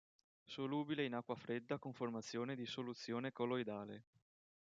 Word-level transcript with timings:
Solubile 0.45 1.05
in 1.05 1.13
acqua 1.13 1.35
fredda 1.35 1.77
con 1.77 1.93
formazione 1.93 2.55
di 2.55 2.65
soluzione 2.65 3.31
colloidale. 3.31 4.03